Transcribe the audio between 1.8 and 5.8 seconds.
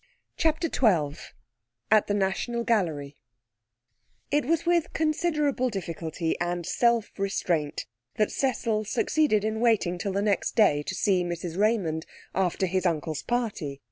At the National Gallery It was with considerable